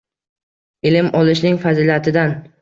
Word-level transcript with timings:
Ilm 0.91 1.11
olishning 1.19 1.61
fazilatidan 1.67 2.35